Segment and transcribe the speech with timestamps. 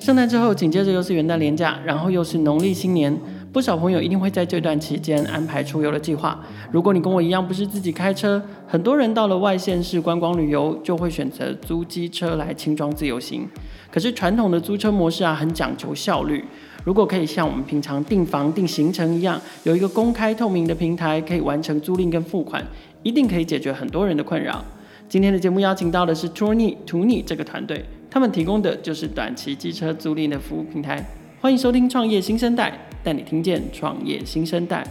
[0.00, 3.14] 圣诞之后，紧接着又是元旦连假，然后又是农历新年，
[3.52, 6.42] 不少朋友一定会在这段期间安排出游的计划。
[6.72, 13.46] 如果你跟我一样不是自己开车，很多人到了外县市观光旅游，就会选择租机车来轻装自由行。
[13.90, 16.42] 可是传统的租车模式啊，很讲求效率。
[16.82, 22.66] 如果可以像我们平常订房订行程一样，有一个公开透明的平台，可以完成租赁跟付款，
[23.02, 24.64] 一定可以解决很多人的困扰。
[25.10, 27.84] 今天的节目邀请到的是 Tournie 图你这个团队。
[28.12, 31.00] 他们提供的就是短期机车租赁的服务平台。
[31.40, 32.68] 欢迎收听《创业新生代》，
[33.04, 34.84] 带你听见创业新生代。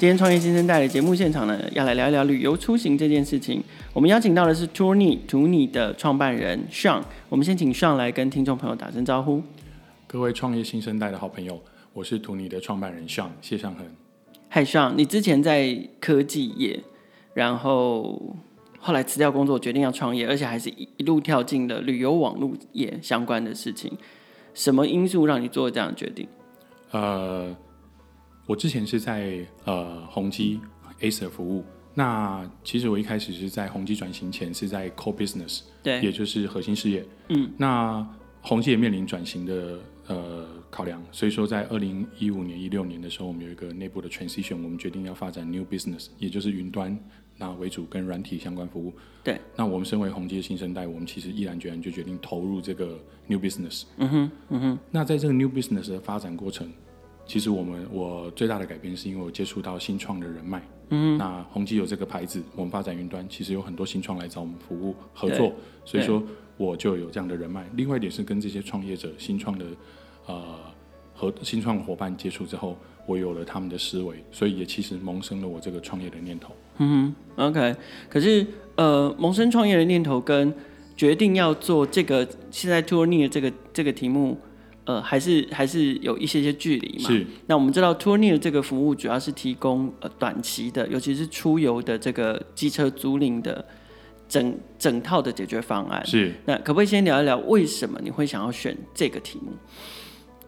[0.00, 3.62] 今天《创业新生代》的节目现场呢，要来聊一聊旅游出行这件事情。
[3.92, 7.00] 我们邀请到的是 Tournie 图你的创办人 Sean。
[7.28, 9.40] 我们先请 Sean 来跟听众朋友打声招呼。
[10.08, 13.86] 各位创业新生代的好朋友，我是图尼的创办人 Sean 谢尚恒。
[14.48, 16.80] 嗨，Sean，你之前在科技业，
[17.32, 18.36] 然后。
[18.86, 23.92] 后来辞掉工作，决定要创业，而且还是一一路跳进了旅游网络业相关的事情。
[24.54, 26.28] 什么因素让你做这样的决定？
[26.92, 27.52] 呃，
[28.46, 30.60] 我之前是在呃宏基
[31.00, 31.64] Acer 服务。
[31.94, 37.04] 那其实我一开始是在宏基转型前是在 Core Business，对，也就是核心事业。
[37.30, 38.06] 嗯，那
[38.40, 46.96] 宏基也面临转型的呃考量，所以说在二零一五年、一六年的时候，我们有一个内部的 transition，我们决定要发展 New Business，也就是云端。
[47.38, 48.92] 那为主跟软体相关服务，
[49.22, 49.40] 对。
[49.54, 53.84] 那我们身为宏基的新生代，我们其实毅然决然就决定投入这个 new business。
[53.98, 54.78] 嗯哼，嗯哼。
[54.90, 56.72] 那在这个 new business 的发展过程，
[57.26, 60.62] 其实我们我最大的改变是因为我接触到新创的人脉。
[60.90, 61.18] 嗯哼。
[61.18, 65.52] 那宏基有这个牌子，我们发展云端，其实有很多新创来找我们服务合作，
[65.84, 66.22] 所以说
[66.56, 67.68] 我就有这样的人脉。
[67.74, 69.66] 另外一点是跟这些创业者、新创的
[70.26, 70.58] 呃
[71.16, 72.76] 和新创伙伴接触之后。
[73.08, 76.52] 我有了他们的思维，所以也其实萌生了我这个创业的念头。
[76.78, 77.76] 嗯哼，OK。
[78.08, 78.44] 可是，
[78.74, 80.52] 呃，萌生创业的念头跟
[80.96, 84.36] 决定要做这个现在 Tournee 的这个这个题目，
[84.86, 87.08] 呃，还是还是有一些些距离嘛。
[87.08, 87.24] 是。
[87.46, 93.64] 那我们知道 Tournee 的这个服务主要是提供呃短期的，尤其是出游的这个机车租赁的
[94.28, 96.04] 整整套的解决方案。
[96.04, 96.34] 是。
[96.44, 99.52] 那可不可以先聊一聊为什么你会想要选这个题目？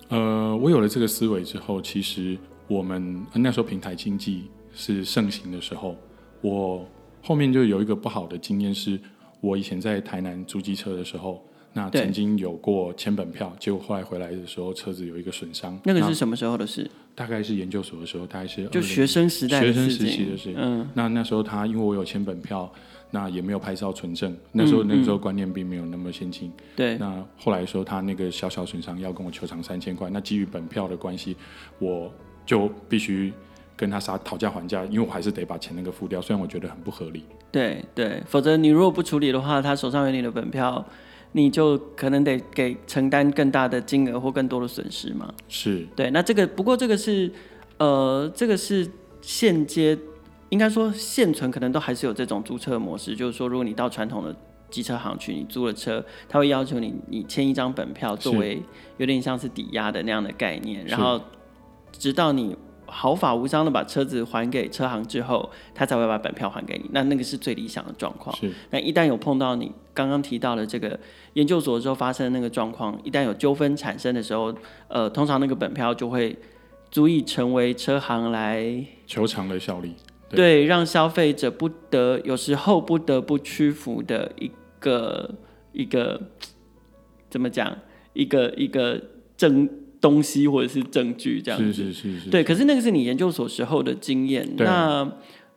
[0.09, 2.37] 呃，我有了这个思维之后，其实
[2.67, 5.95] 我们那时候平台经济是盛行的时候，
[6.41, 6.87] 我
[7.23, 8.99] 后面就有一个不好的经验，是
[9.41, 15.79] 我以前在台南租机车的时候，那曾经有过签本票，结果后来回来的时候车子有一个损伤。
[15.85, 16.91] 那个是什么时候的事？
[17.15, 20.55] 大概是研究所的时候，大概是就学生时代学生时期的事。
[20.57, 22.73] 嗯，那那时候他因为我有签本票。
[23.11, 26.53] 那也没有拍照存证，那时候那个时候观念并没有那么先进。
[26.77, 26.99] 对、嗯。
[26.99, 31.35] 那后来说他那个小小损伤要跟我求偿三千块，那基于本票的关系，
[31.79, 32.13] 我
[32.45, 33.33] 就必须
[33.75, 37.25] 跟他杀讨价还价，因为我还是得把钱那个付掉，虽然我觉得很不合理。
[37.51, 40.85] 对对，否则你如果不处理的话，他手上有你的本票，
[41.33, 45.33] 你就可能得给承担更大的金额或更多的损失嘛。
[45.49, 45.87] 是。
[45.97, 47.33] 对，那这个不过这个是
[47.79, 48.87] 呃，这个是
[49.23, 49.99] 现阶。
[50.51, 54.35] 应该说，现存可能都还是有这种租车模式，就是说，如果你到传统的
[54.71, 58.63] 机车行去，你租了车，他会要求你你签一张本票，作为
[58.97, 61.21] 有点像是抵押的那样的概念，然后
[61.93, 66.89] 直到你毫发无伤的把车子还给车行之后，他才会把本票还给你。
[66.93, 68.35] 那那个是最理想的状况。
[68.37, 68.51] 是。
[68.71, 70.99] 那一旦有碰到你刚刚提到的这个
[71.35, 74.55] 研究所的时候发生的那个状况，一旦有纠纷产生的时候，
[74.89, 76.35] 呃，通常那个本票就会
[76.91, 79.95] 足以成为车行来求偿的效力。
[80.31, 85.35] 对，让消费者不得有时候不得不屈服的一个
[85.73, 86.21] 一个
[87.31, 87.77] 怎么讲？
[88.13, 89.01] 一个一个
[89.37, 89.69] 证
[90.01, 91.73] 东西或者是证据这样子。
[91.73, 92.31] 是是是是。
[92.31, 94.49] 对，可是那个是你研究所时候的经验。
[94.57, 95.11] 那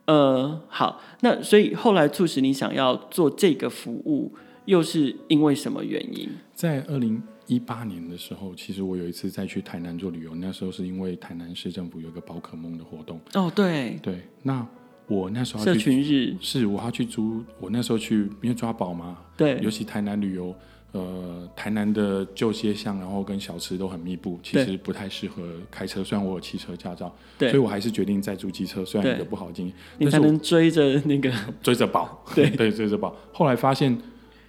[0.05, 4.33] 呃，好，那所以后来促使你想要做这个服务，
[4.65, 6.29] 又是因为什么原因？
[6.53, 7.21] 在二零。
[7.53, 13.19] 一八年的时候，其实我有一次再去台南做旅游，那时候是因为台南市政府有一个宝可梦的活动。
[13.33, 14.65] 哦，对对，那
[15.07, 20.55] 我那时候社群日是我要去租，我那时候去因为抓宝嘛，对，尤其台南旅游，
[20.93, 26.01] 呃，台南的旧街巷，然后跟小吃都很密布，其实不太适合开车。
[26.01, 31.29] 虽然我有汽车驾照，对，所以我还是决定再租机车，虽然有不好经验，你才能追着那个
[31.61, 33.13] 追着宝，对 对，追着宝。
[33.33, 33.97] 后来发现。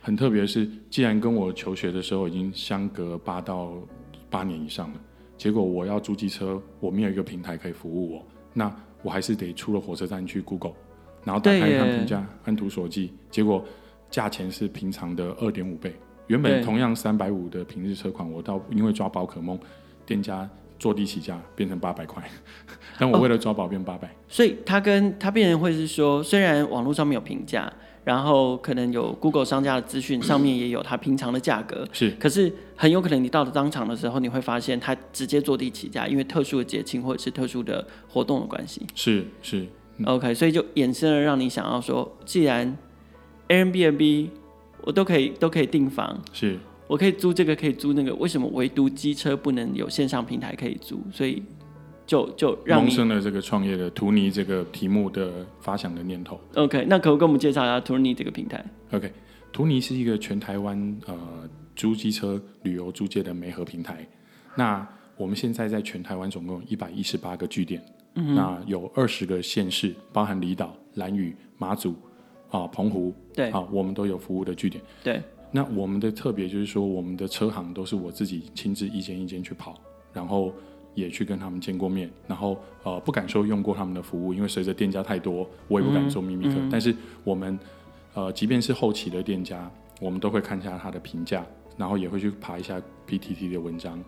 [0.05, 3.73] 很特别的是，既然跟我求学的时候已经相隔八到
[4.29, 5.01] 八年以上了，
[5.39, 10.73] 结果我要租机车，我没有一个平台可以服务我，那我还是得出了火车站去 Google，
[11.23, 13.65] 然后打开一看评价，按图索骥，结果
[14.11, 15.95] 价钱是平常的二点五倍。
[16.27, 19.57] 原本同样三百五的平日车款，我到因为抓宝可梦，
[20.05, 20.51] 店家
[20.81, 22.29] 坐地起价变成八百块，
[22.99, 24.13] 但我为了抓宝变八百。
[24.27, 27.73] 所以他跟他变成会是说，虽然网络上面有评价。
[28.05, 31.87] 然后可能有 Google 商家的资讯，上面也有它平常的价格。
[31.93, 38.83] 是，可是很有可能你到了当场的时候，你会发现它直接坐地起价，因为特殊的节庆或者是特殊的活动的关系。
[38.95, 39.67] 是是、
[39.99, 42.77] 嗯、，OK，所以就衍生了让你想要说，既然
[43.49, 44.31] Airbnb
[44.83, 46.59] 我都可以都可以订房，是
[46.89, 51.01] 我可以租这个可以租那个，为什么唯独机车不能有线上平台可以租？
[51.13, 51.43] 所以。
[52.07, 56.39] 就就让萌生了这个创业的图尼这个题目的发想的念头。
[56.57, 59.11] OK，那可不可以跟我们介绍一下图尼这个平台？OK，
[59.53, 61.17] 图尼是一个全台湾呃
[61.77, 64.07] 租机车旅游租借的媒合平台。
[64.57, 67.83] 那我们现在在全台湾总共一百一十八个据点，
[68.17, 71.95] 嗯、那有二十个县市，包含离岛、兰屿、马祖
[72.51, 74.83] 啊、澎湖，对啊，我们都有服务的据点。
[75.03, 79.81] 对，那我们的特别就是说，我们的车行都是我自己亲自一间一间去跑，
[80.13, 80.53] 然后。
[80.95, 86.55] 也去跟他们见过面，然后呃不敢说用过他们的服务，因为随着店家太多，我也不敢说秘密客。
[86.55, 86.95] 嗯嗯、但是
[87.25, 87.59] 我们
[88.15, 91.47] 呃即便是后期的店家，我们都会看一下他的评价，
[91.77, 94.03] 然后也会去爬一下 PTT 的文章。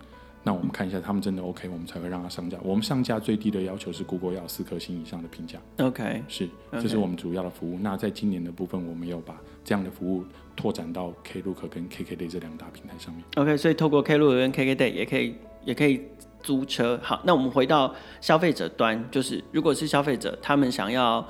[0.47, 2.59] 那我们看一下他们真的 OK，我们才会让他上架。
[2.63, 5.59] 我们上架最低的要求是 Google 要四颗星以上的评价。
[5.79, 7.79] OK，是，这是我们主要的服务。
[7.81, 10.23] 那在今年的部分，我们有把这样的服务
[10.55, 13.25] 拓展到 Klook 跟 KKday 这两大平台上面。
[13.37, 15.35] OK，所以透过 Klook 跟 KKday 也可以，
[15.65, 16.03] 也可以。
[16.45, 21.27] 租车好，那我们回到消费者端，就是如果是消费者，他们想要，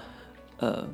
[0.59, 0.85] 呃，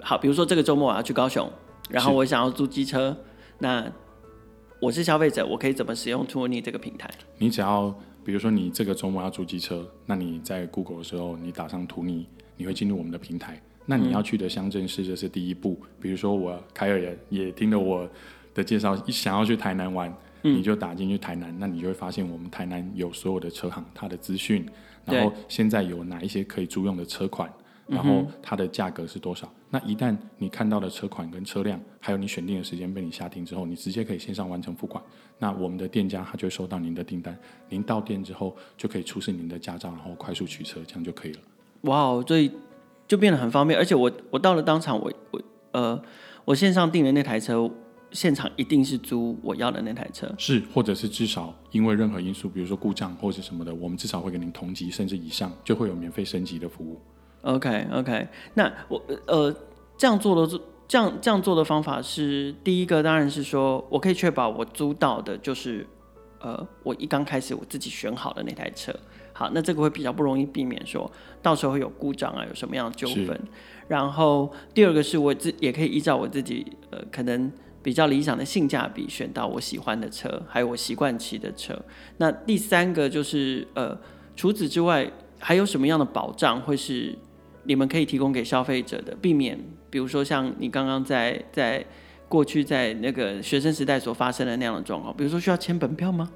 [0.00, 1.50] 好，比如说这个周末我要去高雄，
[1.90, 3.14] 然后我想要租机车，
[3.58, 3.84] 那
[4.80, 7.10] 我是消费者，我可以怎么使用 Tourny 这个平台？
[7.36, 7.92] 你只要，
[8.24, 13.60] 比如说你这个周末要租机车，那你在 Google 的时候，你打上 Tourny，你会进入我们的平台。
[13.84, 15.76] 那你要去的乡镇市，这是第一步。
[15.82, 18.08] 嗯、比如说我凯尔也也听了我
[18.54, 20.14] 的介绍，想要去台南玩。
[20.42, 24.66] 你就打进去台南，嗯，那你就会发现我们台南有所有的车行，它的资讯，
[25.04, 27.52] 然后现在有哪一些可以租用的车款，
[27.86, 29.62] 然后它的价格是多少，嗯。
[29.70, 35.02] 那一旦你看到的车款跟车辆，还有你选定的时间被你下定之后，你直接可以线上完成付款。
[35.38, 37.36] 那我们的店家他就会收到您的订单，
[37.68, 41.40] 您到店之后就可以出示您的驾照，然后快速取车，这样就可以了。
[41.82, 42.50] 哇哦，所以
[43.08, 45.42] 就变得很方便，而且我我到了当场，我我
[45.72, 46.02] 呃
[46.44, 47.70] 我线上订的那台车。
[48.12, 57.00] 现场一定是租我要的那台车，是，或者是至少因为任何因素，比如说故障或者什么的，我们至少会给您同级甚至以上，就会有免费升级的服务。
[57.40, 59.54] OK OK，那我呃
[59.96, 65.86] 这样做的这样这样做的方法是第一个，当然是说我可以确保我租到的就是
[66.40, 68.94] 呃我一刚开始我自己选好的那台车。
[69.32, 71.10] 好，那这个会比较不容易避免说
[71.40, 73.40] 到时候会有故障啊，有什么样的纠纷。
[73.88, 77.50] 然后第二个是我自也可以依照我自己呃可能。
[77.82, 81.78] 比较理想的性价比，选到我喜欢的车，还有我习惯骑的车。
[82.18, 83.98] 那第三个就是，呃，
[84.36, 87.18] 除此之外，还有什么样的保障会是
[87.64, 89.58] 你们可以提供给消费者的，避免
[89.90, 91.84] 比如说像你刚刚在在
[92.28, 96.30] 过去在那个学生时代所发生的那样的状况，比如说需要签本票吗？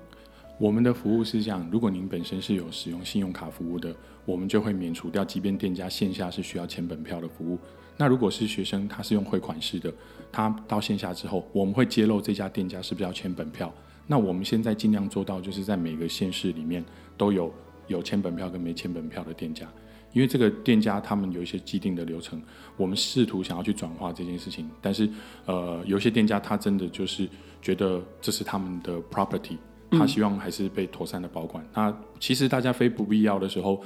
[0.58, 3.94] 我们的服务是这样，如果您本身是有使用信用卡服务的，
[4.24, 7.58] 我们就会免除掉，即便店家线下是需要签本票的服务。
[7.96, 9.92] 那如果是学生，他是用汇款式的，
[10.30, 13.72] 他到线下之后，我们会揭露这家店家是不是要签本票。
[14.06, 16.84] 那我们现在尽量做到，就是在每个县市里面
[17.16, 17.52] 都有
[17.86, 19.66] 有签本票跟没签本票的店家，
[20.12, 22.40] 因为这个店家他们有一些既定的流程，
[22.76, 25.08] 我们试图想要去转化这件事情，但是
[25.46, 27.28] 呃，有些店家他真的就是
[27.60, 29.56] 觉得这是他们的 property。
[29.88, 31.64] 他希望还是被妥善的保管。
[31.72, 33.80] 那其实大家非不必要的时候，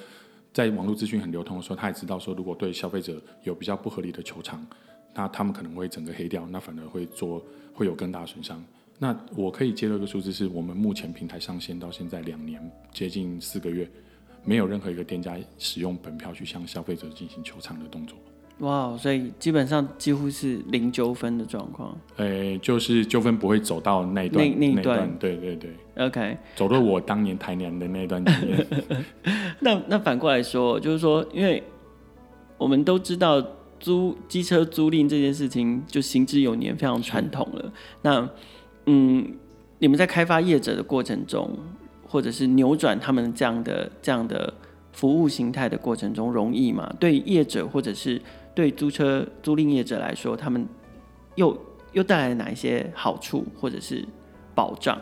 [0.52, 4.66] 在网络资讯很流通的时候，他也知道说，如果对消费者有比较不合理的求偿，
[5.14, 8.62] 那他们可能会整个黑掉，那反而会做会有更大的损伤。
[8.99, 12.61] 那我可以揭露一个数字，是我们目前平台上线到现在两年，
[12.92, 13.88] 接近四个月，
[14.45, 18.19] 没有任何一个店家使用本票去向消费者进行求偿的动作。
[18.60, 21.96] 哇、所以基本上几乎是零纠纷的状况。
[22.16, 25.74] 诶、欸，就是纠纷不会走到那一段那，那一段，对对对。
[25.96, 28.66] OK，走到我当年台南的那一段经验。
[29.60, 31.62] 那那反过来说，就是说，因为
[32.58, 33.42] 我们都知道
[33.78, 37.72] 租机车租赁这件事情就行之有年，非常传统了。
[38.02, 38.28] 那
[38.84, 39.26] 嗯，
[39.78, 41.50] 你们在开发业者的过程中，
[42.06, 44.52] 或者是扭转他们这样的这样的
[44.92, 46.94] 服务形态的过程中，容易吗？
[47.00, 48.20] 对业者或者是？
[48.60, 50.68] 对租车租赁业者来说，他们
[51.34, 51.58] 又
[51.92, 54.06] 又带来哪一些好处或者是
[54.54, 55.00] 保障？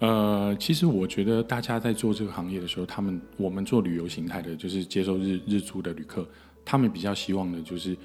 [0.00, 6.28] 呃，其实我觉得大家在做这个行业的时候，他们我们做旅游形态的，就是接受日日租的旅客，
[6.62, 7.96] 他们比较希望的就是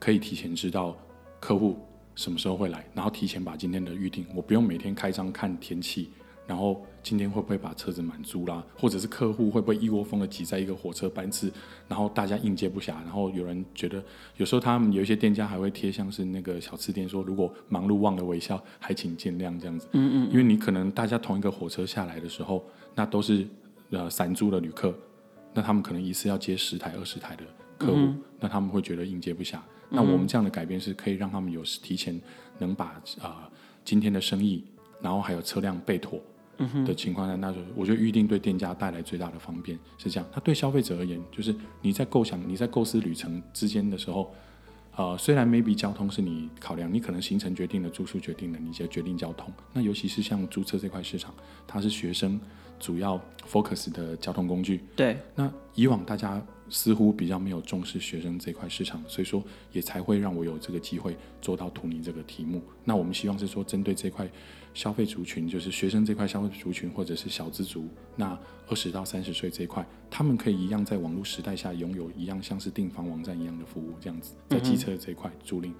[0.00, 0.96] 可以提前知道
[1.38, 1.78] 客户
[2.16, 6.10] 什么时候会来，然后提前把今天的预定，我不用每天开张看天气，
[6.48, 11.52] 然后今天会不会把车子满租啦，或者是客户会不会一窝蜂的挤在一个火车班次，
[11.86, 14.02] 然后大家应接不暇，然后有人觉得
[14.38, 19.86] 有时候他们有一些店家还会贴像是那个小吃店说，如果忙碌忘了微笑，还请见谅这样子。
[19.92, 20.30] 嗯嗯。
[20.30, 22.64] 因为你可能大家同一个火车下来的时候，
[22.94, 23.46] 那都是
[23.90, 24.94] 呃散租的旅客，
[25.52, 27.44] 那他们可能一次要接十台二十台的
[27.76, 29.56] 客户，嗯、那他们会觉得应接不暇。
[29.56, 32.18] 嗯、那我们这样的改变是可以让他们有提前
[32.58, 33.50] 能把啊、呃、
[33.84, 34.64] 今天的生意，
[35.02, 36.18] 然后还有车辆备妥。
[36.84, 40.28] 的情况下，那就我觉得预定对店家带来最大的方便是这样。
[40.32, 44.34] 它对消费者而言，就是你在构想、你在构思旅程之间的时候，
[44.96, 49.52] 呃，虽然 maybe 交通是你考量，你可能行程决定了，住宿决定了，你就决定交通。
[49.72, 51.32] 那尤其是像租车这块市场，
[51.66, 52.40] 它是学生
[52.80, 54.80] 主要 focus 的交通工具。
[54.96, 55.16] 对。
[55.36, 62.60] 那以往大家似乎比较没有重视学生这块市场，所以说也才会让我有这个机会做到图尼这个题目。
[62.84, 64.28] 那我们希望是说针对这块。
[64.78, 75.72] 消费族群就是学生这块消费族群，或者是小资族，那二十到三十岁这一块，他们可以一样在网络时代下拥有一样像是订房网站一样的服务，这样子在机车这一块租赁。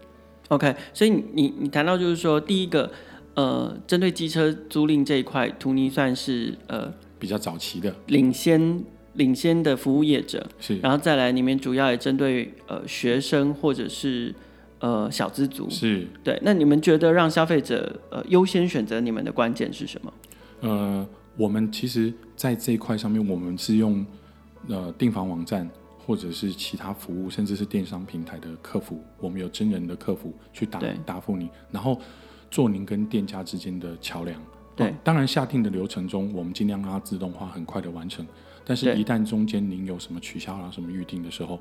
[0.48, 2.90] OK，所以你你谈到就是说，第一个，
[3.34, 14.34] 呃，针对机车租赁这一块，图尼算是呃比较早期的领先领先的服务业者，是，然后再来里面主要也针对呃学生或者是。
[14.80, 16.38] 呃，小资族是对。
[16.42, 20.12] 那你们觉得让消费者呃优先选择你们的关键是什么？
[20.60, 24.06] 呃，我们其实在这一块上面，我们是用
[24.68, 25.68] 呃订房网站
[26.06, 32.00] 或者是其他服务，甚至是电商平台的客服，我们有真人的客服去答答复你，然后
[32.50, 34.40] 做您跟店家之间的桥梁。
[34.76, 38.24] 对、呃，当然下定的流程中，我们尽量让它自动化，很快的完成。
[38.64, 41.58] 但是，一旦中间您有什么取消啊、什么预定的时候，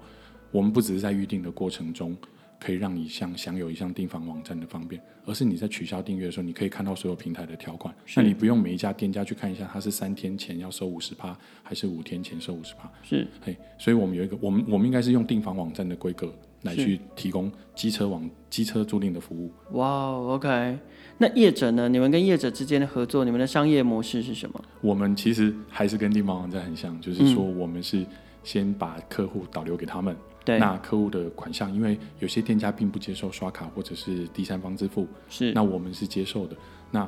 [0.52, 2.16] 我们不只是在预定的过程中。
[2.60, 7.94] 可以让你像享有一项订房网站的方便，而是你在取消订阅的时候，你可以看到所有平台的条款。
[8.16, 12.92] 那你不用每一家店家去看一下，它是三天前要收五十趴，还是五天前收五十趴？
[13.04, 16.34] 是，嘿，所以我们有一个，我们我们应该是用订房网站的规格
[16.64, 19.52] 来去提供机车网机车租赁的服务。
[19.72, 20.80] 哇、wow，OK。
[21.20, 21.90] 那业者呢？
[21.90, 24.64] 你们跟业者之间的合作，你们的商业模式是什么？
[24.82, 28.06] 我们其实还是跟订房网站很像，就是说我们是
[28.44, 30.16] 先把客户导流给他们。
[30.48, 36.56] 对，那客户的款项，因为有些店家并不接受刷卡或者是第三方支付，是，那我们是接受的。
[36.90, 37.06] 那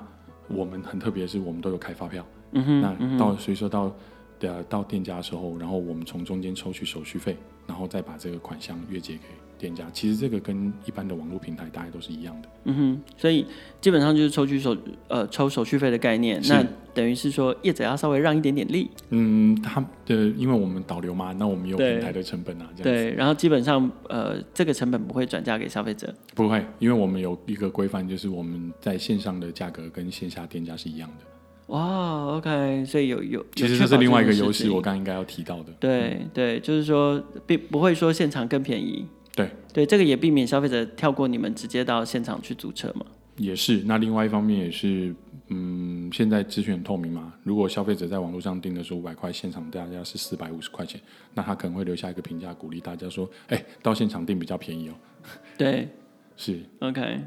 [0.50, 2.26] 我们很特别的是，我们都有开发票。
[2.52, 3.96] 嗯哼，那到所以说到
[4.42, 9.22] 的到店家的时候，然后我们从中间抽取手续费，然后再把这个款项月结给。
[9.58, 12.50] 店家其实这个跟一般的网络平台大概都是一样的。
[12.64, 13.46] 嗯哼，所以
[13.82, 14.76] 基本上就是抽取手
[15.10, 16.42] 呃抽手续费的概念。
[16.48, 18.90] 那等于是说业者要稍微让一点点力。
[19.10, 22.84] 嗯，他的因为我们导流嘛，那我们有平台的成本啊，这样子。
[22.84, 26.14] 对，然后基本上呃这个成本不会转嫁给消费者。
[26.36, 31.26] 不会，因为我们有一个规范，就是我们在线上的价格跟线下店家是一样的。
[31.74, 35.72] 哇，OK，所以有有，其实这是另外一个优势，我刚刚应该要提到的。
[35.80, 39.06] 对、嗯、对，就是说并不会说现场更便宜。
[39.36, 43.06] 对对，这个也避免消费者跳过你们，直接到现场去租车嘛。
[43.38, 45.16] 也是，那另外一方面也是，
[45.50, 47.34] 嗯，现在资讯很透明嘛。
[47.44, 51.00] 如果消费者在网络上订的是五百块，现场大家是四百五十块钱，
[51.34, 54.94] 那他可能会留下一个评价，鼓励大家说：“哎，到现场订比较便宜哦。
[55.58, 55.90] ”对，
[56.38, 57.22] 是 OK。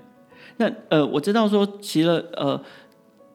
[0.57, 2.63] 那呃，我知道说，其了呃。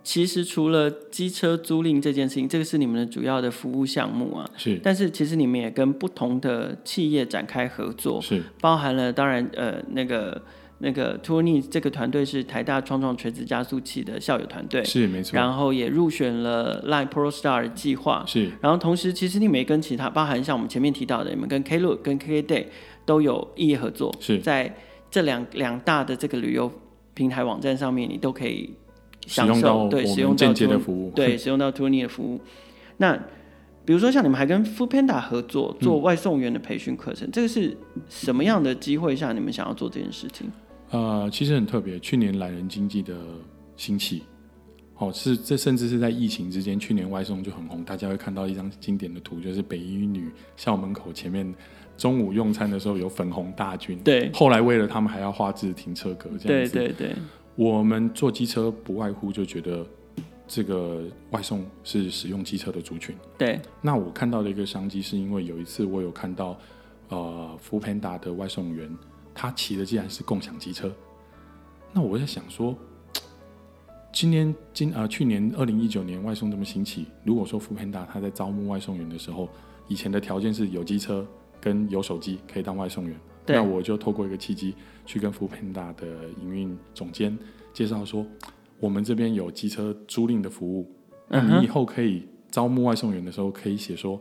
[0.04, 4.50] 其实除了机车租赁这件事情，这个是你们的主要的服务项目啊。
[4.56, 4.80] 是。
[4.82, 8.42] 但是其实你们也跟不同的企业展开合作，是。
[8.62, 10.42] 包含了当然呃那个
[10.80, 15.36] 那个 Tourneys 这个团队是台大创创垂直加速器的校友团队，是没错。
[15.36, 18.52] 然后也入选了 Line Pro Star 计划，是。
[18.62, 22.66] 然后同时其实你们也跟其他包含像我们前面提到的，你们跟 Klook 跟 KKday
[23.06, 24.76] 都有异业合作，是在
[25.10, 26.72] 这两两大的这个旅游
[27.14, 28.74] 平台网站上面，你都可以。
[29.30, 32.40] 使用到对使用到间接的服务，对 使用到 Tourneys 的服务。
[32.96, 33.14] 那
[33.84, 37.76] 比如说像你们还跟 Foodpanda 合作做外送员的培训课程，嗯，这个是
[38.08, 40.50] 什么样的机会下你们想要做这件事情？
[40.92, 43.16] 呃，其实很特别，去年懒人经济的
[43.76, 44.24] 兴起，
[44.98, 51.54] 哦，是这甚至是在疫情之间，去年外送就很红，大家会看到一张经典的图，就是北一女校门口前面
[51.98, 57.16] 中午用餐的时候有粉红大军，对，后来为了他们还要画置停车格，这样子，对对对。
[57.56, 59.84] 我们做机车不外乎就觉得
[60.48, 63.16] 这个外送是使用机车的族群。
[63.36, 63.60] 对。
[63.82, 66.56] 那我看到的一个商机，是因为有一次我有看到，
[67.10, 68.88] 呃，Foodpanda 的外送员，
[69.40, 70.92] 他骑的竟然是共享机车。
[71.94, 72.76] 那我在想说，
[74.12, 79.48] 今年今啊、呃、去年二零一九年外送这么兴起，如果说 Foodpanda 他在招募外送员的时候，
[79.88, 81.24] 以前的条件是有机车
[81.62, 83.16] 跟有手机可以当外送员。
[83.46, 84.74] 那我就透过一个契机，
[85.06, 86.08] 去跟 Foodpanda 的
[86.42, 87.38] 营运总监
[87.74, 88.26] 介绍说，
[88.82, 90.92] 我们这边有机车租赁的服务，
[91.28, 94.20] 那你以后可以招募外送员的时候，可以写说，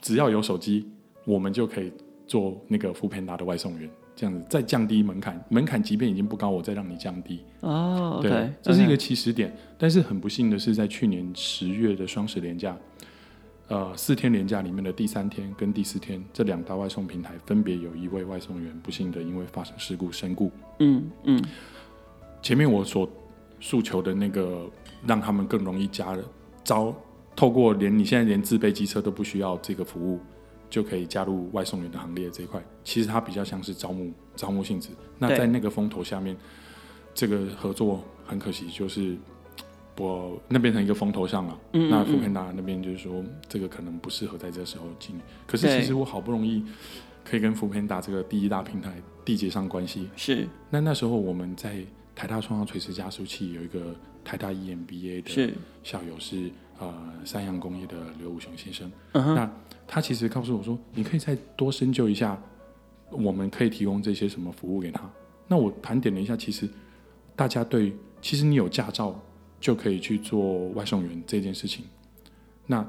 [0.00, 0.88] 只要有手机，
[1.24, 1.92] 我们就可以
[2.26, 7.40] 做那个 foodpanda 的外送员，这样子再降低门槛，门槛即便已经不高，我再让你降低。
[7.60, 9.50] 哦，oh, 对，这是一个起始点。
[9.78, 12.76] 但是很不幸的是，在去年十月的双十连假。
[13.68, 20.52] 呃，四天连假里面的第三天跟第四天，这两大外送平台分别有一位外送员不幸的因为发生事故身故。
[20.80, 21.42] 嗯嗯。
[22.42, 23.08] 前面我所
[23.58, 24.68] 诉求的那个，
[25.06, 26.22] 让他们更容易加了
[26.62, 26.94] 招，
[27.34, 30.20] 透过连你现在连自备机车都不需要这个服务，
[30.70, 34.88] 就可以加入外送员的行列这一块，其实它比较像是招募招募性质。
[35.18, 36.40] 那在那个风头下面，对
[37.12, 39.16] 这个合作很可惜就是。
[39.96, 45.14] 我那变成一个风头上了，嗯嗯嗯，那 foodpanda 那边就是说，这个可能不适合在这时候进。
[45.46, 46.64] 可是其实我好不容易
[47.22, 48.94] 可以跟 foodpanda 这个第一大平台
[49.26, 50.08] 缔结上关系。
[50.16, 50.48] 是。
[50.70, 51.84] 那那时候我们在
[52.14, 58.90] 台大创造垂直加速器有一个台大 EMBA 的校友是，是呃三洋工业的刘武雄先生。
[59.12, 59.50] 嗯、哼那
[59.92, 62.40] 他其实告诉我说，你可以再多深究一下，
[63.10, 65.02] 我们可以提供这些什么服务给他。
[65.48, 66.68] 那我盘点了一下，其实
[67.34, 67.92] 大家对，
[68.22, 69.20] 其实你有驾照。
[69.60, 71.84] 就可以去做外送员这件事情。
[72.66, 72.82] 那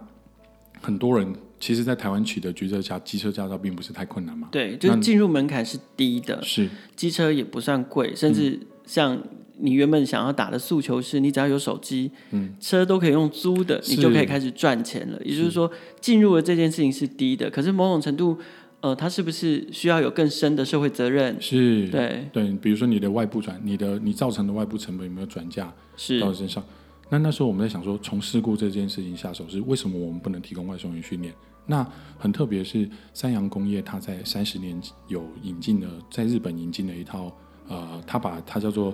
[0.79, 4.47] 很多人其实，在台湾取得机车驾机车驾照并不是太困难嘛。
[4.53, 9.21] 对，就是进入门槛是低的，是机车也不算贵，甚至像
[9.61, 15.21] 你原本想要打的诉求是，你只要有手机，嗯，车都可以用租的，你就可以开始赚钱了。
[15.23, 18.37] 也就是说，进入了这件事情是低的，可是某种程度。
[18.83, 21.39] 呃，它是不是需要有更深的社会责任？
[21.39, 25.71] 是，对对，比如说你的外部转，你的你造成的外部成本有没有转嫁
[26.19, 26.63] 到身上？
[27.07, 31.31] 那那时候我们在想说，从事故这件事情下手，是为什么我们不能提供外送员训练？
[31.67, 31.87] 那
[32.17, 34.75] 很特别是三洋工业，它在三十年
[35.07, 37.31] 有引进了，在日本引进了一套，
[37.67, 38.91] 呃，它把它叫做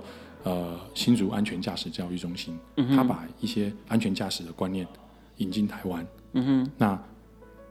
[0.48, 2.58] 呃新竹安全驾驶教育中心，
[2.96, 4.88] 他、把一些安全驾驶的观念
[5.38, 6.08] 引进台湾。
[6.34, 7.00] 嗯哼，那。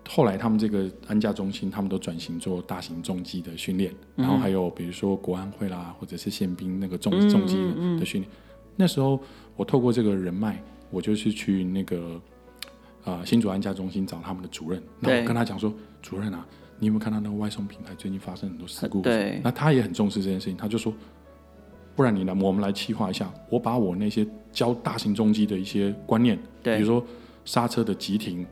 [0.09, 7.57] 后来他们这个安驾中心，他们都转型做大型重机的训练，嗯、然后还有比如说国安会啦，或者是宪兵那个重重机
[7.99, 8.33] 的训练。
[8.77, 9.21] 那时候
[9.57, 12.23] 我透过这个人脉，我就是去那个
[13.03, 16.47] 啊、呃、新竹安驾中心找他们的主任，那我跟他讲说：“主任啊，
[16.79, 20.95] 你有没有看到那个外送平台最近发生很多事故？”对，那他也很重视这件事情，他就说
[21.97, 27.05] ：“不然你来，我们来企划一下，我把我那些教大型重机的一些观念，对比如说
[27.45, 28.47] 刹车的急停。”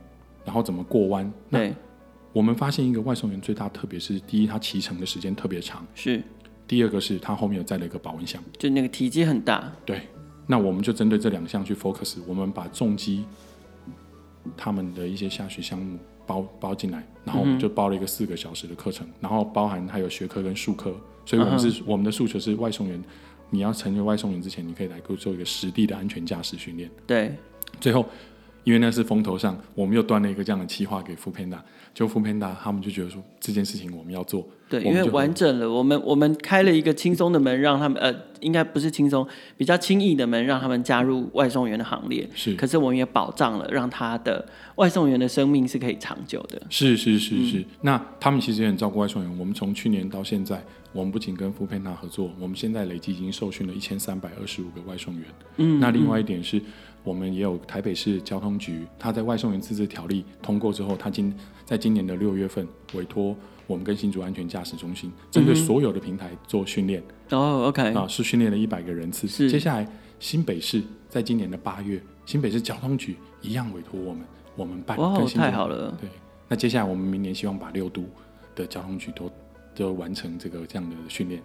[0.45, 1.33] 然后怎么过弯？
[1.49, 1.73] 对，
[2.31, 6.19] 我们发现一个外送员最大特别是，第一，他骑乘的时间特别长，是；
[6.67, 9.73] 第二个是他后面有载了一个保温箱，就那个体积很大。
[9.83, 10.01] 对，
[10.45, 13.25] 那我们就针对这两项去 focus，我们把重机
[14.55, 23.03] 他们的一些下学项目包包进来，然后我们就包了一个四个小时的课程，嗯、然后包含还有学科跟术科，所以我们是、我们的诉求是外送员，
[23.55, 26.89] 你要成为外送员之前，你可以来给我做一个实地的安全驾驶训练。
[27.07, 27.33] 对，
[27.79, 28.05] 最后。
[28.65, 31.59] 因为那是风头上，我们又端了一个这样的企划给 foodpanda，
[31.93, 39.23] 就 foodpanda 他们就觉得说，这件事情我们要做，对，因为完整了，我们我们开了一个轻松的门，让他们呃，应该不是轻松，
[39.55, 42.27] 比较轻易的门，让他们加入外送员的行列。
[42.33, 44.43] 是，可是我们也保障了，让他的
[44.77, 46.59] 外送员的生命是可以长久的。
[46.71, 49.37] 是是是是，嗯、那他们其实也很照顾外送员。
[49.37, 50.59] 我们从去年到现在，
[50.95, 55.25] 我们不仅跟 foodpanda 合作，我们现在累计已经受训了一千三百二十五个外送员。
[55.57, 56.57] 嗯，那另外一点是。
[56.57, 56.63] 嗯
[57.05, 61.31] 我们也有台北市交通局，他在外送员自治条例通过之后，他今
[61.63, 63.35] 在今年的六月份委托
[63.67, 67.03] 我们跟新竹安全驾驶中心，针对所有的平台做训练。
[67.29, 69.27] 哦，OK，啊，是训练了一百个人次。
[69.27, 69.87] 是，接下来
[70.19, 74.97] 新北市在今年的八月，新北市交通局一样委托我们，我们办。
[74.97, 75.95] 哦，太好了。
[76.01, 76.09] 对，
[76.47, 78.03] 那接下来我们明年希望把六都
[78.55, 79.29] 的交通局都
[79.75, 81.41] 都完成这个这样的训练。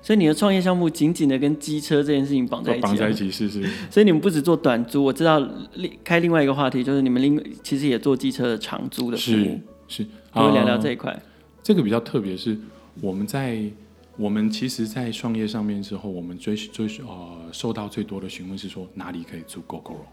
[0.00, 3.68] 所以你的创业项目紧紧的跟机车这件事情绑在一起，绑在一起是是。
[3.90, 5.40] 所以你们不止做短租，我知道
[5.74, 9.60] 另开另外一个话题，就是你们另其实也做机车的长租的服务。
[9.88, 11.20] 是，是，我们聊聊这一块。
[11.62, 12.56] 这个比较特别，是
[13.00, 13.60] 我们在
[14.16, 20.06] 我们其实，在创业上面之后，我们追追呃受到最多的询问是说哪里可以租 Gogoro。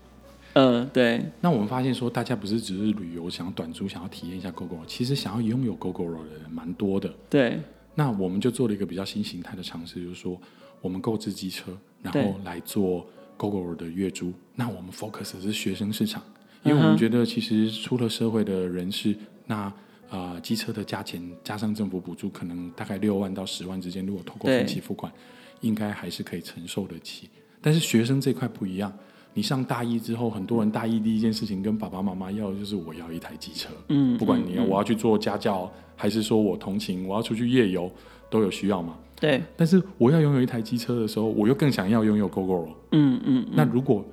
[0.56, 1.24] 嗯、呃，对。
[1.42, 7.14] 那我们发现说，大家不是只是旅游想要短租，想要体验一下 Gogoro，其实想要拥有 Gogoro 的人蛮多的。
[7.30, 7.60] 对。
[7.94, 10.40] 那我们就做了一个比较新形态的尝试，就是说，
[10.82, 13.06] 我们购置机车，然后来做
[13.38, 14.34] Gogoro 的月租。
[14.56, 16.24] 那我们 focus 的是学生市场，
[16.64, 19.16] 因为我们觉得其实出了社会的人士，
[19.46, 19.74] 那啊、
[20.10, 27.30] 呃、机车的价钱加上政府补助，可能大概六万到十万之间，如果透过分期付款，对应该还是可以承受得起。
[27.62, 28.92] 但是学生这块不一样。
[29.36, 37.92] 你上大一之后，很多人大一第一件事情跟爸爸妈妈要的就是我要一台机车，嗯，不管你要我要去做家教，还是说我同情，我要出去夜游，
[38.30, 38.98] 都有需要嘛。
[39.20, 39.44] 对。
[39.58, 42.70] 但是我要拥有一台机车的时候，我又更想要拥有 Gogoro。
[42.94, 43.46] 嗯嗯。
[43.52, 44.06] 那如果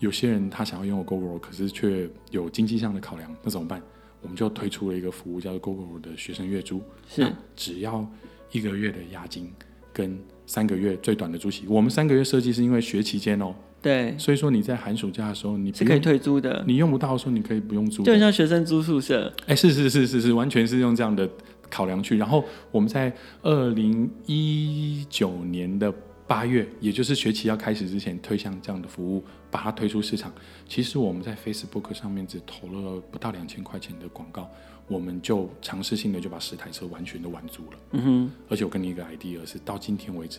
[0.00, 3.82] 有些人他想要拥有 Gogoro，可是却有经济上的考量，那怎么办？
[4.20, 8.06] 我们就推出了一个服务，叫做 Gogoro 的学生月租，是只要
[8.52, 9.50] 一个月的押金
[9.94, 11.66] 跟三个月最短的租期。
[11.66, 19.32] 我们三个月设计是因为学期间哦，对，所以说你在寒暑假的时候你是可以退租的，你用不到的时候你可以不用租，就很像学生租宿舍。
[19.46, 21.28] 哎，是是是是是，完全是用这样的
[21.68, 22.16] 考量去。
[22.16, 23.12] 然后我们在
[23.42, 25.92] 二零一九年的。
[26.30, 30.32] 八月，也就是学期要开始之前，推向这样的服务，把它推出市场。
[30.68, 34.48] 其实我们在 Facebook 上面只投了不到两千块钱的广告，
[34.86, 37.78] 我们就尝试性的就把十台车完全都完租了。
[37.90, 38.30] 嗯哼。
[38.48, 40.38] 而且我跟你一个 idea 是，到今天为止，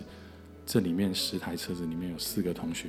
[0.66, 2.88] 这里面十台车子里面有四个同学，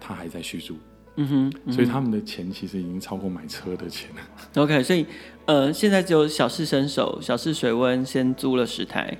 [0.00, 0.76] 他还在续租。
[1.16, 1.48] 嗯哼。
[1.48, 1.72] 嗯哼。
[1.72, 4.62] 所以他们的钱其实已经超过买车的钱了。
[4.62, 5.06] OK，所以
[5.46, 9.16] 呃，现在只有小试身手，小试水温，先租了十台。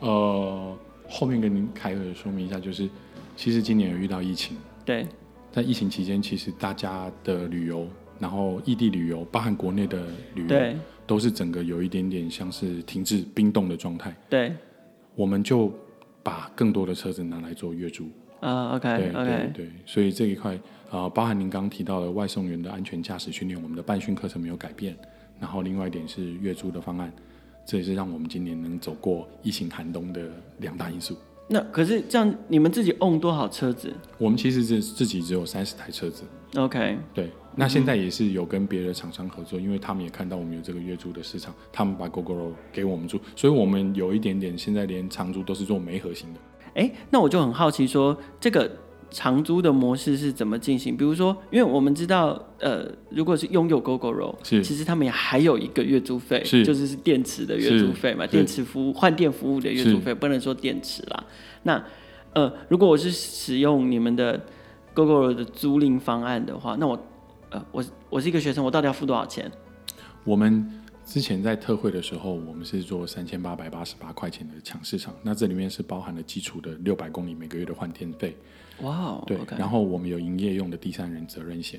[0.00, 0.78] 呃。
[1.14, 2.88] 后面跟您凯尔说明一下，就是
[3.36, 5.06] 其实今年有遇到疫情，对，
[5.52, 7.86] 在疫情期间，其实大家的旅游，
[8.18, 10.74] 然后异地旅游，包含国内的旅游，对，
[11.06, 14.16] 都是整个有一点点像是停滞冰冻的状态。
[14.30, 14.54] 对，
[15.14, 15.70] 我们就
[16.22, 18.08] 把更多的车子拿来做月租
[18.42, 18.72] 啊。
[18.72, 20.54] Uh, OK，对 OK，对，对，所以这一块
[20.90, 24.94] 啊、呃，包含您刚刚提到的外送员的安全驾驶训练，我们的办训课程没有改变。
[25.40, 27.10] 然后另外一点是月租的方案。
[27.64, 30.20] 这也是让我们今年能走过疫情寒冬的
[30.58, 31.16] 两大因素。
[31.46, 33.92] 那可是这样，你们自己 own 多少车子？
[34.18, 36.24] 我们其实是自己只有三十台车子。
[36.56, 37.30] OK，对。
[37.54, 46.40] 那现在也是有跟别的厂商合作，因为他们也看到我们有这个月租的市场，他们把 Gogoro 给我们租，所以我们有一点点现在连长租都是做媒合型的。
[46.74, 48.70] 哎，那我就很好奇说这个。
[49.14, 50.96] 长租的模式是怎么进行？
[50.96, 61.24] 比如说，因为我们知道，呃，如果是拥有 Gogoro，其实他们也还有一个月租费，就是是电池的月租费嘛，电池服务换电服务的月租费，不能说电池啦。
[61.64, 61.84] 那，
[62.32, 64.40] 呃，如果我是使用你们的
[64.94, 66.98] Gogoro 的租赁方案的话，那我，
[67.50, 69.52] 呃，我我是一个学生，我到底要付多少钱？
[70.24, 70.81] 我们。
[71.12, 78.34] 之前在特惠的时候，我们是做三千八百八十八块钱的抢市场，那这里面是包含了基础的六百公里每个月的换电费。
[78.80, 79.58] 哇 Wow, 对，okay.
[79.58, 81.78] 然后我们有营业用的第三人责任险，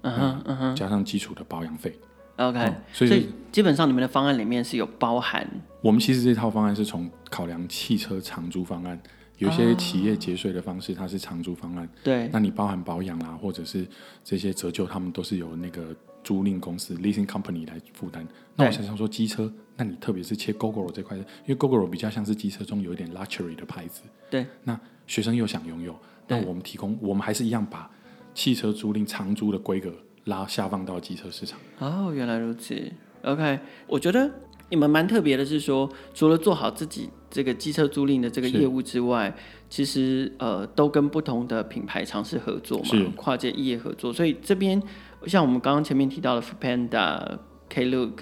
[0.00, 1.94] 嗯哼嗯哼，加上基础的保养费。
[2.36, 5.46] OK，、嗯、所以，所以基本上你们的方案里面是有包含。
[5.82, 8.98] 我们其实这套方案是从考量汽车长租方案，
[9.36, 13.86] 有些企业节税的方式它是长租方案，啊、对，那你包含保养啦，或者是
[14.24, 15.94] 这些折旧，他们都是有那个。
[16.28, 18.28] 租赁公司 leasing company 来负担。
[18.54, 24.02] 那我想想说机车，那你特别是切 Gogoro 这块，因为 Gogoro 比较像是机车中有一点 luxury 的牌子。
[24.28, 24.46] 对。
[24.62, 27.90] 那学生又想拥有，那我们提供，我们还是一样把
[28.34, 29.90] 汽车租赁长租的规格
[30.24, 31.58] 拉下放到机车市场。
[31.78, 32.92] 哦，原来如此。
[33.22, 34.30] OK，我觉得
[34.70, 39.34] 你们蛮特别的是说，除了做好自己这个机车租赁的这个业务之外，
[39.68, 44.82] 其实呃都跟不同的品牌尝试合作嘛，跨界异业合作，所以这边。
[45.26, 48.12] 像我们刚刚前面提到的 Foodpanda、Klook、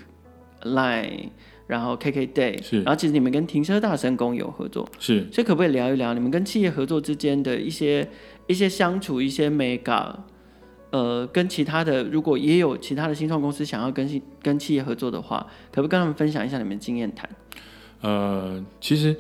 [0.63, 1.29] Line，
[1.67, 8.09] 然后 KKday，是，然后其实你们跟停车大神工有合作，是，所以可不可以聊一聊你们跟企业合作之间的一些
[8.47, 10.25] 一些相处一些美感？
[10.91, 17.29] 呃，跟其他的如果也有其他的新创公司想要跟跟企业合作的话，可不可以跟他们分享一下你们经验谈？
[18.01, 19.17] 呃，其实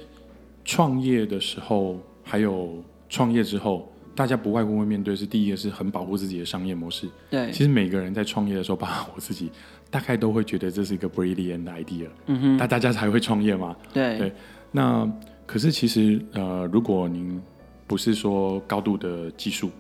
[0.64, 3.92] 创业的时候还有创业之后。
[4.16, 7.06] 大家不外乎会面对是第一个是很保护自己的商业模式。
[7.28, 9.50] 对，其实每个人在创业的时候，包括我自己，
[9.90, 12.08] 大概都会觉得这是一个 brilliant idea。
[12.24, 13.76] 嗯哼，大大家才会创业嘛。
[13.92, 14.32] 对对。
[14.72, 15.06] 那
[15.44, 17.38] 可是其实呃，如果您
[17.86, 19.70] 不是说高度的技术，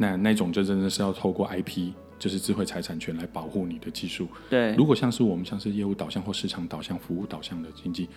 [0.00, 4.26] 那那种就真的是要透过 IP，就是智慧财产权来保护你的技术。
[4.48, 4.74] 对。
[4.74, 8.08] 如果像是我们像是业务导向或市场导向、服务导向的经济，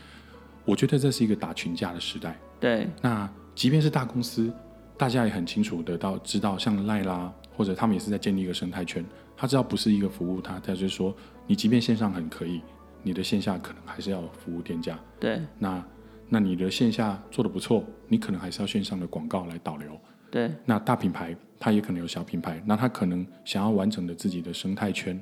[0.63, 2.39] 我觉得这是一个打群架的时代。
[2.59, 2.87] 对。
[3.01, 4.49] 那即便是大公司。
[4.95, 9.03] 大家也很清楚得到知道，像赖拉或者他们也是在建立一个生态圈。
[9.35, 11.13] 他知道不是一个服务，他他就是说，
[11.47, 12.61] 你即便线上很可以，
[13.01, 14.97] 你的线下可能还是要服务店家。
[15.19, 15.41] 对。
[15.57, 15.83] 那
[16.29, 19.99] 那你的线下做的不错，你可能还是要线上的广告来导流。
[20.33, 20.51] 对。
[20.65, 25.21] 那大品牌它也可能有小品牌，那它可能想要完整的自己的生态圈。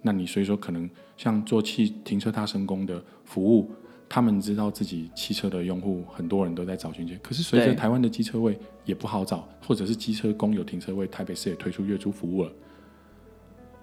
[0.00, 3.70] 那你所以说可能像做汽停车大升工的服务。
[4.10, 12.50] 他们知道自己汽车的用户很多人都在找寻街，可是随着台湾的机车位也不好找，或者是机车公有停车位，台北市也推出月租服务了。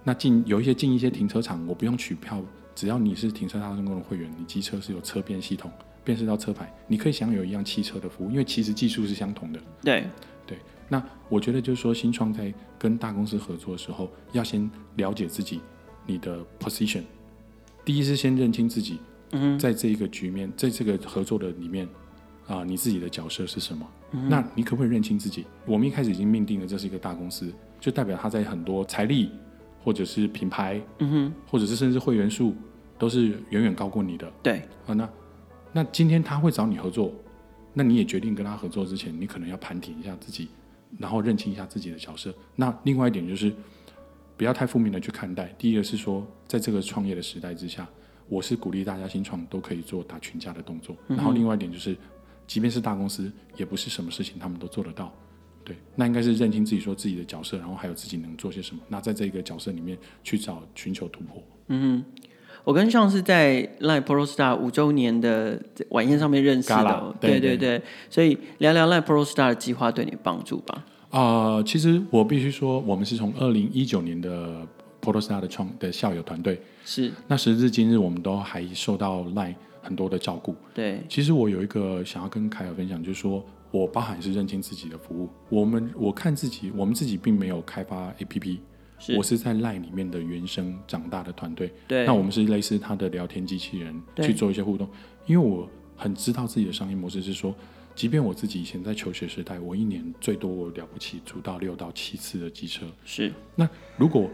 [0.02, 2.42] 那进有一些进一些停车场，我不用取票，
[2.74, 5.70] 只要你是停车大升工的会员，你机车是有车辨系统
[6.02, 9.60] 辨识到车牌，你可以享有一样汽车的服务，因为其实技术是相同的。
[9.80, 10.04] 对
[10.46, 15.60] 对，那我觉得就是说，新创在跟大公司合作的时候，要先了解自己
[16.06, 17.02] 你的 position，
[17.84, 18.98] 第一是先认清自己。
[19.58, 21.86] 在这一个局面，在这个合作的里面，
[22.46, 23.86] 啊，你自己的角色是什么？
[24.12, 25.44] 嗯、那你可不可以认清自己？
[25.66, 29.30] 我们一开始已经命定了这是一个大公司，就代表他在很多财力
[29.82, 32.54] 或者是品牌，嗯哼，或者是甚至会员数
[32.96, 34.32] 都是远远高过你的。
[34.42, 35.08] 对，啊，那
[35.72, 37.12] 那今天他会找你合作，
[37.78, 40.48] 那你也决定跟他合作之前，你可能要盘点一下自己，
[40.98, 42.34] 然后认清一下自己的角色。
[42.56, 43.52] 那另外一点就是。
[44.38, 45.46] 不要太负面的去看待。
[45.56, 47.88] 第一个是说，在这个创业的时代之下，
[48.28, 50.94] 我是鼓励大家新创都可以做打群架的动作。
[51.08, 51.96] 嗯、然后另外一点就是，
[52.46, 55.10] 即便是大公司，也不是什么事情他们都做得到。
[55.64, 58.82] 对，那应该是认清自己说自己的角色，然后还有自己能做些什么。
[58.88, 61.42] 那在这个角色里面去找寻求突破。
[61.68, 62.04] 嗯，
[62.66, 65.56] 我跟上是在 Line ProStar 五周年的
[65.90, 67.14] 晚宴上面认识的。
[67.20, 70.84] 对对对，所以聊聊 Line ProStar 的计划对你帮助吧。
[71.10, 74.66] 啊、呃，其实我必须说，我们是从二零一九年的
[75.00, 80.56] ProStar 的创的校友团队，是那时至今日，我们都还受到 Line 很多的照顾。
[80.74, 85.28] 对，其实我有一个想要跟凯尔分享，就是说我包含是认清自己的服务。
[85.48, 88.58] 我们我看自己，我们自己并没有开发 APP，是
[89.16, 91.72] 我是在 Line 里面的原生长大的团队。
[91.86, 94.88] 对，那我们是类似他的聊天机器人去做一些互动，
[95.26, 97.54] 因为我很知道自己的商业模式是说。
[97.94, 102.84] 即便我自己以前在求学时代，我一年最多我了不起租到六到七次的机车。
[103.06, 103.32] 是。
[103.54, 104.28] 那如果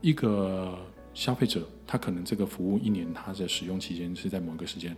[0.00, 0.74] 一个
[1.12, 4.96] 消费者他可能这个服务一年他的使用期间是在某个时间，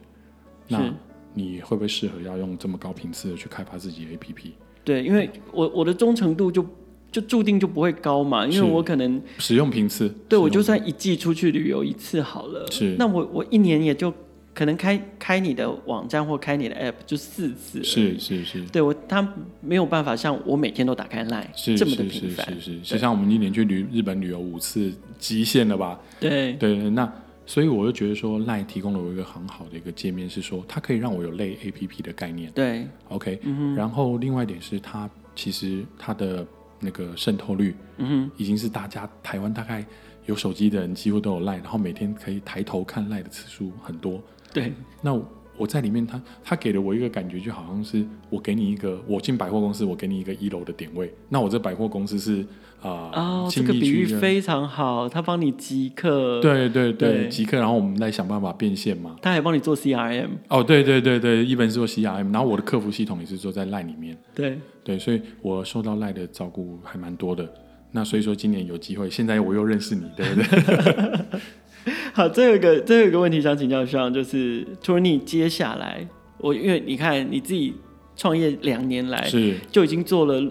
[0.69, 0.95] 那
[1.35, 4.53] 你会不会适合要用这么高频次的去开发自己的 APP？
[4.85, 6.65] 对，因为我我的忠诚度就
[7.13, 12.97] 就注定就不会高嘛，因为我可能使用频次，对我就算一季出去旅游一次好了，是。
[12.99, 14.13] 那我我一年也就。
[14.57, 26.01] 可能开开你的网站或开你的 app 就四次，是是是，对我他没有办法像我每天都打开 line 是这么的频繁，是是是，就像我们一年去旅日本旅游五次，极限了吧？
[26.19, 26.55] 对。
[26.55, 27.13] 对，那
[27.45, 36.47] 所以我就觉得说 line 提供了我一个很好的一个界面，是说它可以让我有类 app 的概念，对，OK，嗯，然后另外一点是它其实它的
[36.81, 39.85] 那个渗透率，嗯，已经是大家台湾大概
[40.27, 44.21] 有手机的人几乎都有 line，然后每天可以抬头看 line 的次数很多。
[44.53, 45.19] 对，那
[45.57, 51.13] 我在里面他，他他给了我一个感觉，就好像是我给你一个，我进百货公司，我给你一个一楼的点位。
[51.29, 52.47] 那我这百货公司是
[52.83, 59.17] 啊，呃、哦，这个比喻非常好，他帮你即刻，对对对，即刻，然后我们来想办法变现嘛。
[59.23, 67.49] 他还帮你做 CRM，哦，对对对对，一般是做 CRM，然后我的客服系统也是做在 Line 里面，对对，所以我受到 Line 的照顾还蛮多的。
[67.93, 71.41] 那所以说今年有机会，现在我又认识你，对不对？
[72.13, 76.07] 好，最后一个最后一个问题想请教上，就是托尼接下来，
[76.39, 77.75] 我因为你看你自己
[78.17, 80.43] 创业两年来，是就已经做了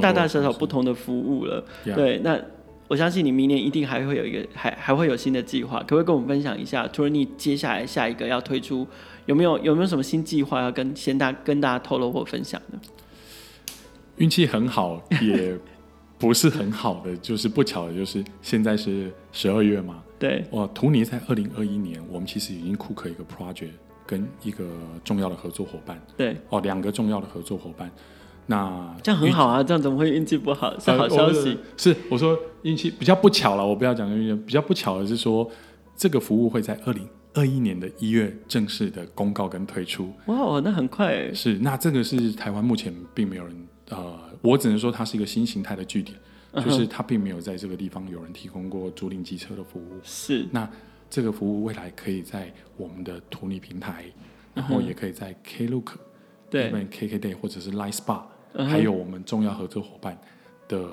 [0.00, 2.38] 大大小小不同的服务了，对，那
[2.88, 8.86] 我相信你明年一定还会有一个还还会有新的计划，可不可以跟我们分享一下托尼接下来下一个要推出
[9.26, 12.78] 有没有有没有什么新计划要跟先大跟大家透露或分享的？
[14.16, 15.58] 运气很好， 也
[16.18, 20.02] 不是很好的，就是不巧的就是现在是十二月嘛。
[20.18, 23.70] 对，哇图尼在二零二一年，我们其实已经库克一个 project
[24.04, 24.64] 跟一个
[25.04, 26.02] 重要的合作伙伴。
[26.16, 27.90] 对，哦，两个重要的合作伙伴。
[28.48, 30.76] 那这样很好啊，这样怎么会运气不好？
[30.78, 31.50] 是好消息。
[31.50, 35.48] 呃、是我说运气比较不巧了，我不要讲运气，比较不巧的是说
[35.96, 40.12] 这个服务会在二零二一年的一月正式的公告跟推出。
[40.26, 41.32] 哇哦，那很快。
[41.32, 46.16] 是，那这个是台湾目前并没有人，呃，我只能说它是一个新形态的据点。
[46.64, 50.00] 就是它并没有在这个地方有人提供过租赁机车的服务。
[50.02, 50.46] 是。
[50.50, 50.68] 那
[51.10, 54.06] 这个服务未来可以在我们的图尼平台，
[54.54, 55.92] 然后也可以在 Klook、
[56.48, 58.22] 对，KKday 或者是 Line Spa，
[58.54, 60.18] 还有我们重要合作伙伴
[60.66, 60.88] 的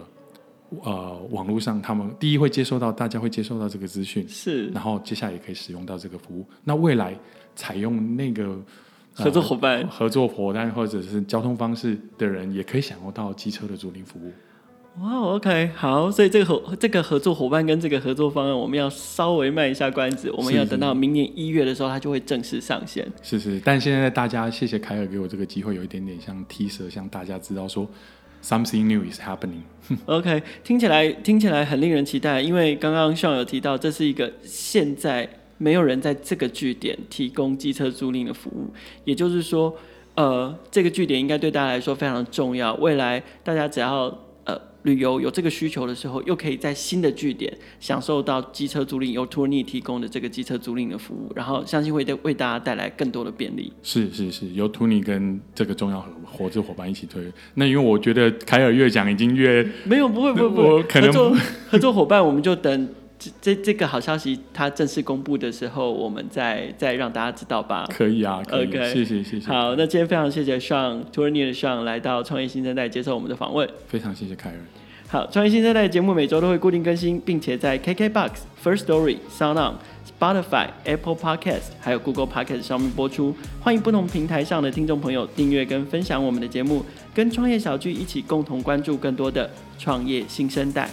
[0.83, 4.27] 呃网络上，他们第一会接收到，大家会接收到这个资讯。
[4.27, 4.67] 是。
[4.69, 6.45] 然后接下来也可以使用到这个服务。
[6.63, 7.17] 那未来
[7.55, 8.57] 采用那个
[9.13, 14.31] 合作伙伴、合作伙伴或者是交通方式的人，也可以享用到机车的租赁服务。
[15.01, 23.05] 哇、wow，OK，好，所以这个合这个合作伙伴跟这个合作方案，我们要稍微卖一下关子，我们要等到明年一月的时候，它就会正式上线。
[23.21, 27.85] 是是，但现在大家谢谢凯尔给我这个机会，有一点点像 teaser，像大家知道说
[28.41, 29.63] something new is happening。
[30.05, 35.27] OK，听起来听起来很令人期待，因为刚刚 Sean 有提到，这是一个现在
[35.57, 38.71] 没有人在这个据点提供机车租赁的服务，
[39.03, 39.75] 也就是说，
[40.15, 44.17] 呃，这个据点应该对大家来说非常重要，未来大家只要。
[44.85, 53.73] 旅游有这个需求的时候，又可以在新的据点享受到机车租赁由 Tournie 提供的这个机车租赁的服务，然后相信会为大家带来更多的便利。
[53.83, 57.21] 是是是，由 Tournie 跟这个重要合合作伙伴一起推。
[57.55, 61.37] 那因为我觉得凯尔越讲已经越没有不会不会不会，可能合作
[61.69, 67.87] 合作伙伴我们就等这这这个好消息它正式公布的时候，我们再再让大家知道吧。
[67.89, 68.67] 可以啊，可以。
[68.67, 69.47] OK，谢谢谢谢。
[69.47, 73.67] 好，那今天非常谢谢 Sean Tourney 的 Sean 来到创业新生代接受我们的访问。
[73.87, 74.59] 非常谢谢凯瑞。
[75.07, 79.75] 好，创业新生代节目每周都会固定更新，并且在 KKBOX、First Story、SoundOn、
[80.19, 83.33] Spotify、Apple Podcast 还有 Google Podcast 上面播出。
[83.61, 90.89] 欢迎不同平台上的听众朋友订阅跟分享我们的节目，跟创业小聚一起共同关注更多的创业新生代。